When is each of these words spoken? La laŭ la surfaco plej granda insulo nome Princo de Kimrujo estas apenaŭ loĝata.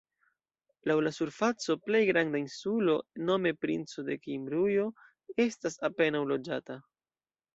La 0.85 0.91
laŭ 0.91 0.93
la 1.07 1.09
surfaco 1.15 1.73
plej 1.89 1.99
granda 2.11 2.39
insulo 2.43 2.95
nome 3.27 3.51
Princo 3.65 4.05
de 4.09 4.17
Kimrujo 4.23 4.87
estas 5.47 5.79
apenaŭ 5.91 6.23
loĝata. 6.33 6.79